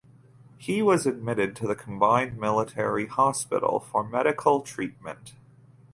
[0.57, 5.35] He was admitted to the Combined Military Hospital for medical treatment.